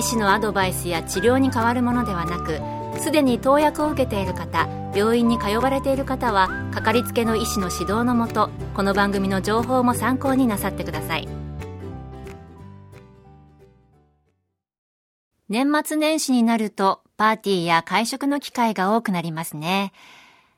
[0.00, 2.58] 医師のアドバイスや治療に変わるものではなく
[3.02, 11.28] すでに投薬を受けている方病院に通われている方はかかりつけの医師の指導のもとこの番組の情報も参考になさってください
[15.50, 19.92] 年末年始になるとパーティーや会食の機会が多くなりますね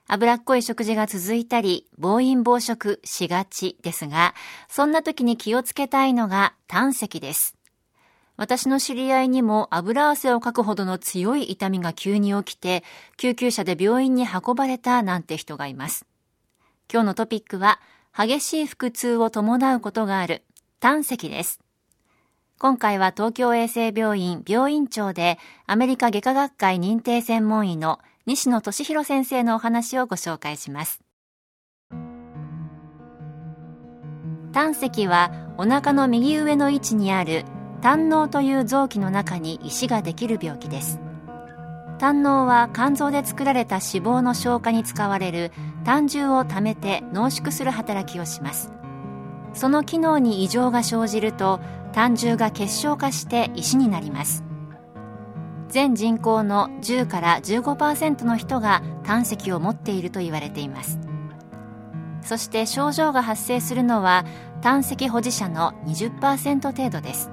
[0.07, 4.35] 脂っこい食事が続いたり、暴飲暴食しがちですが、
[4.69, 7.57] そんな時に気をつけたいのが胆石です。
[8.37, 12.83] 私の知り合いにも油汗をかくほどの強い痛みが急に起きて、
[13.17, 16.07] 救急車で病院に運ばれたなんて人がいます。
[16.93, 17.81] 今日のトピックは、
[18.17, 20.43] 激しい腹痛を伴うことがある
[20.81, 21.61] 胆石です。
[22.59, 31.01] 今回は東京衛生病院病院長でアメリカ外科学会認定専門医の西野俊弘先生のお話をご紹介します。
[34.53, 37.45] 胆石はお腹の右上の位置にある
[37.83, 41.01] 胆嚢という臓器の中に石ができる病気です。
[41.99, 45.51] 胆嚢は肝臓で作られた脂肪の消化に使われる
[45.85, 48.73] 胆汁を溜めて濃縮する働きをします。
[49.53, 51.61] その機能に異常が生じると
[51.93, 54.45] 胆汁が結晶化して石になります。
[55.69, 61.01] 全人口の10から15%の人が胆石を持っていると言われています。
[62.23, 64.25] そして症状が発生するのは
[64.61, 67.31] 胆石保持者の20%程度です。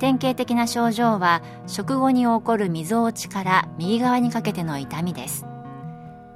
[0.00, 5.44] 典型的な症状は食後に起こるみぞおちから右側にかけての痛みです。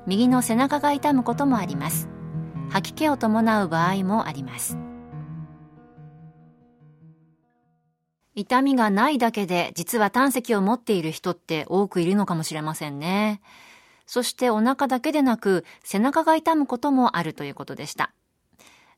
[0.06, 2.10] 右の背中が痛むこともあります。
[2.68, 4.76] 吐き気を伴う場合もあります。
[8.34, 13.40] 痛みがないだけで実は胆石を持っている人って多くいるのかもしれませんね。
[14.04, 18.12] そしてお腹だけでなく背中が痛むこともあるということでした。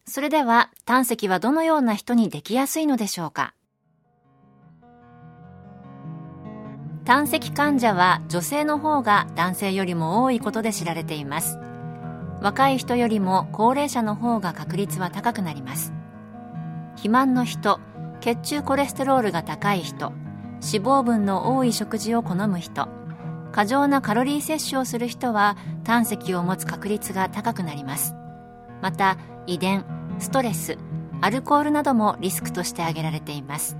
[0.07, 3.55] それでは胆石はどのような人にできやすいのでしょうか？
[7.07, 11.57] 胆石患者は女性の方が男性よりも多いことで知られています。
[12.43, 15.93] 若い人よりも高齢者の方が確率は高くなります。
[16.97, 17.79] 肥満の人
[18.21, 20.13] 血中コレステロールが高い人
[20.61, 22.89] 脂肪分の多い食事を好む人
[23.53, 28.17] 過剰なカロリー摂取をする人は胆石を持つ確率が高くなります。
[28.83, 29.17] また
[29.47, 29.85] 遺伝
[30.19, 30.77] ストレス
[31.21, 33.77] アルコールなどもリスクとして挙げられています。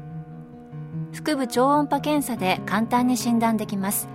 [1.17, 4.07] 腹部超音波検査で簡単に診断できます。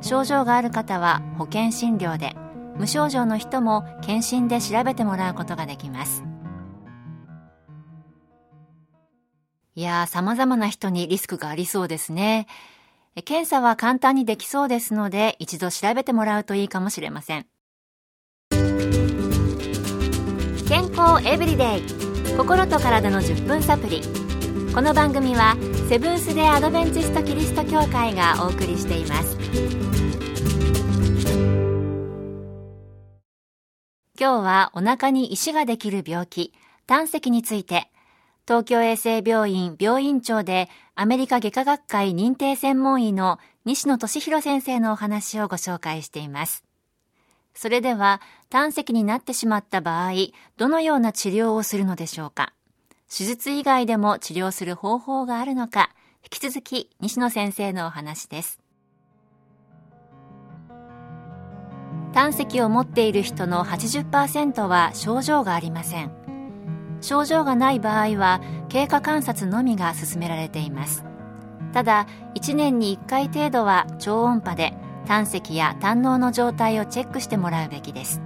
[0.00, 2.34] 症状がある方は保険診療で
[2.76, 6.24] 無症状の人も検診で調べてもらうことができます。
[9.76, 12.48] いやー様々な人にリスクがありそうですね。
[13.24, 17.46] 検査は簡単にできそうですので一度調べてもらうといいかもしれません。
[20.68, 21.82] 健康エブリデイ。
[22.36, 24.27] 心と体の10分サプリ。
[24.78, 25.56] この番組は
[25.88, 29.36] セブンス・デ・アドベンチスト・キリスト教会がお送りしています。
[34.16, 36.54] 今日はお腹に石ができる病気
[36.86, 37.90] 胆石について
[38.46, 46.62] 東京衛生病院病院長でアメリカ外科学会認定専門医の西野俊弘先生のお話をご紹介しています。
[47.52, 50.12] それでは胆石になってしまった場合
[50.56, 52.52] どのような治療をするのでしょうか？
[53.08, 55.90] 手術以外でも治療する方法があるのか、
[56.22, 58.60] 引き続き西野先生のお話です。
[62.12, 66.10] 胆石を持っている人の80%は症状がありません。
[67.00, 71.04] 症状がない場合は経過観察のみが勧められています。
[71.72, 74.74] ただ、1年に1回程度は超音波で
[75.06, 78.20] 胆石や胆嚢の状態をチェックしてもらうべきです。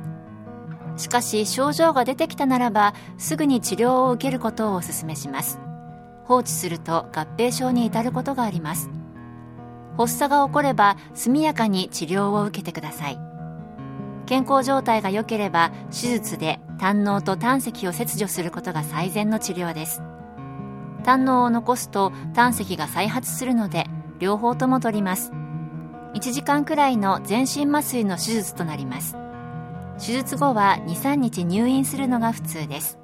[1.03, 5.59] しかし症状が出てきたならばすぐに治療を受けることをお勧めします。
[6.25, 8.89] 放置すると合併症に至ることがあります。
[9.99, 13.19] 発作が起これば速やかに治療を受けてください。
[14.27, 20.03] 健康状態が良ければ手術で胆嚢と胆石を切除することが最善の治療です。
[21.03, 23.87] 胆嚢を残すと胆石が再発するので
[24.21, 25.33] 両方とも取ります。
[26.15, 29.17] 1時間くらいの全身麻酔の手術となります。
[29.99, 32.99] 手術後は23日入院するのが普通です。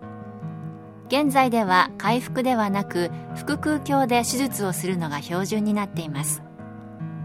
[1.08, 6.43] 現在では回復ではなく腹腔鏡で手術をするのが標準になっています。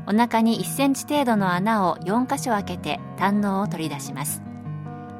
[0.07, 4.42] お腹に1センチ程度の穴を4箇所開けて胆のを取り出します。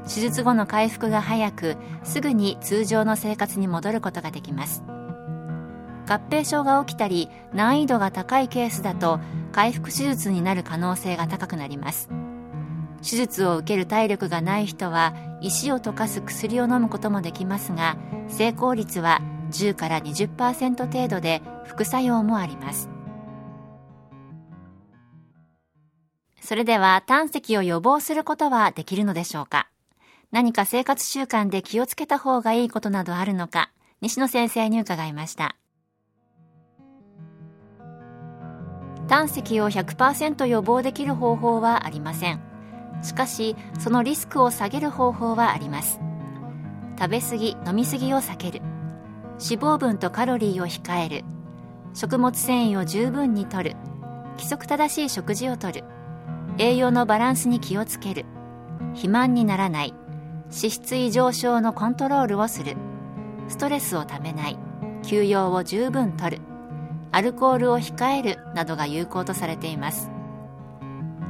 [0.06, 4.82] 手術後の回復が早くすぐに通常の生活に戻ることができます。
[6.06, 9.20] 合併症が起きたり難易度が高いケースだと
[9.52, 12.10] 回復手術になる可能性が高くなります。
[13.04, 15.12] 手術を受ける体力がない人は
[15.42, 17.98] 石を溶かす薬を飲むこともできますが
[18.28, 19.20] 成功率は
[19.50, 22.88] 10から20%程度で副作用もあります。
[26.40, 29.68] それでは胆石を予防することはできるのでしょうか？
[30.30, 35.56] 何か生活習慣で気をつけた方がいいことなどあるのか西野先生に伺いました。
[39.08, 42.53] 胆石を100%予防できる方法はありません。
[43.04, 46.00] しかしそのリスクを下げる方法はあります。
[46.98, 48.62] 食べ過ぎ飲み過ぎを避ける。
[49.32, 51.24] 脂肪分とカロリーを控える。
[51.92, 53.76] 食物繊維を十分にとる。
[54.32, 55.84] 規則正しい食事をとる。
[56.56, 58.24] 栄養のバランスに気をつける。
[58.94, 59.94] 肥満にならない。
[60.46, 62.76] 脂質異常症のコントロールをする。
[63.48, 64.58] ストレスをためない。
[65.02, 66.40] 休養を十分とる。
[67.12, 70.13] アルコールを控えるなどが有効とされています。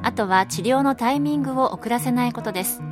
[0.05, 2.83] あとは治療のタイミングを遅らせないことです。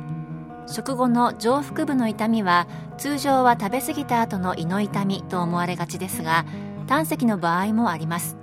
[0.65, 2.67] 食後の上腹部の痛みは
[2.97, 6.45] 通常は食べ過ぎた後の胃の痛みと思われがちですが
[6.87, 8.35] 胆石の場合もあります。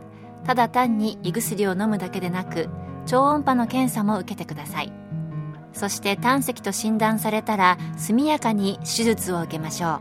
[0.45, 2.69] ただ単に胃薬を飲むだけでなく
[3.07, 4.93] 超音波の検査も受けてください。
[5.73, 10.01] そして胆石と診断されたら速やかに手術を受けましょ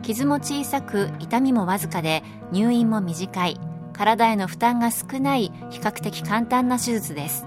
[0.00, 0.02] う。
[0.02, 3.58] 傷も小さく痛みもわずかで入院も短い。
[3.92, 7.46] 体への負担が少ない比較的簡単な手術です。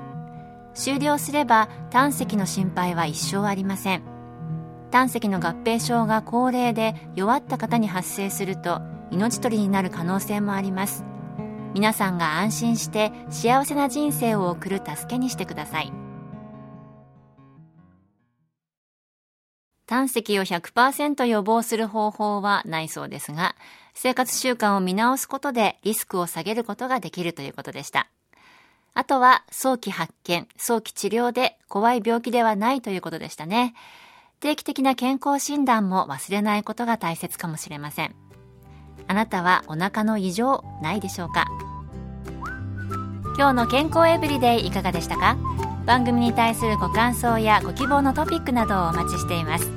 [0.76, 4.04] 終了すれば胆石の心配は一生ありません。
[4.92, 11.04] 胆石の合併症が高齢で弱った方に発生すると命取りになる可能性もあります。
[11.74, 15.92] 皆さんが安心して幸せな人生を送る助けにしてください。
[19.86, 23.56] 胆石を100%予防する方法はないそうですが
[23.94, 28.10] 生活習慣を見直すことでリスクを下げることができるということでした。
[28.98, 33.74] あとは早期発見早期治療で怖い病気ではないということでしたね。
[34.40, 38.16] 定期的な健康診断も忘れないことが大切かもしれません。
[39.08, 41.46] あなたはお腹の異常ないでしょうか？
[43.38, 45.38] 今日の健康エブリデイいかがでしたか？
[45.86, 49.70] 番組に対するご感想やご希望のトピックなどをお待ちしています。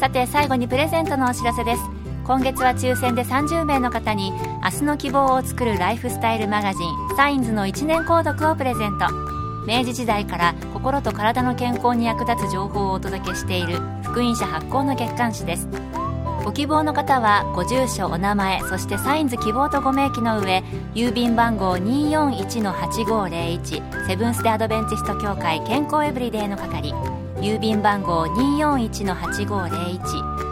[0.00, 1.82] さて最後にプレゼントのお知らせです。
[2.24, 4.32] 今月は抽選で30名の方に
[4.64, 9.06] 明日の希望を作るライフスタイルマガジンサインズの1年購読をプレゼント。
[9.66, 15.66] 明治時代から心と体の健康に役立つ情報をお届けしている福音社発行の月刊誌です。
[16.44, 20.62] ご希望の方はご住所お名前そしてサインズ希望とご名義の上
[20.94, 26.94] 郵便番号241-8501セブンス・デ・アドベンチスト協会健康エブリデイの係。
[27.40, 30.51] 郵便番号241-8501